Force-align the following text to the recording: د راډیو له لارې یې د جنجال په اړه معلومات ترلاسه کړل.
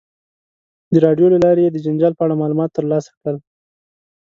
د 0.91 0.93
راډیو 1.05 1.27
له 1.33 1.39
لارې 1.45 1.61
یې 1.65 1.73
د 1.73 1.77
جنجال 1.85 2.13
په 2.15 2.23
اړه 2.25 2.39
معلومات 2.41 2.69
ترلاسه 2.77 3.09
کړل. 3.19 3.37